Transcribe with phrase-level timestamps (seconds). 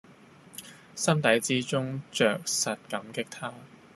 [0.95, 3.53] 心底之中著實感激他